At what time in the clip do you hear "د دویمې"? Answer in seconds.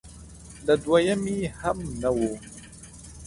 0.67-1.39